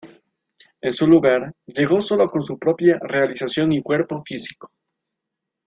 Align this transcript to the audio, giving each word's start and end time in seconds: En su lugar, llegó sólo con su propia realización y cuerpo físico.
En 0.81 0.93
su 0.93 1.05
lugar, 1.05 1.53
llegó 1.67 2.01
sólo 2.01 2.27
con 2.27 2.41
su 2.41 2.57
propia 2.57 2.97
realización 3.03 3.71
y 3.71 3.83
cuerpo 3.83 4.19
físico. 4.21 4.71